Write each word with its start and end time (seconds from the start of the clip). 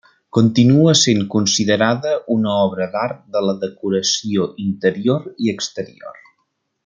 Continua 0.35 0.93
sent 1.01 1.19
considerada 1.33 2.13
una 2.37 2.55
obra 2.63 2.87
d'art 2.95 3.21
de 3.37 3.45
la 3.49 3.55
decoració 3.67 4.49
interior 4.69 5.29
i 5.47 5.55
exterior. 5.59 6.19